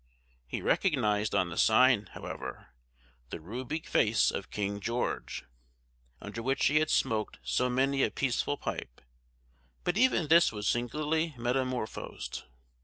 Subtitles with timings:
[0.47, 2.73] He recognized on the sign, however,
[3.29, 5.43] the ruby face of King George,
[6.19, 9.01] under which he had smoked so many a peaceful pipe,
[9.83, 12.45] but even this was singularly metamorphosed.